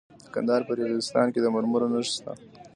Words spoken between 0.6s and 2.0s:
په ریګستان کې د مرمرو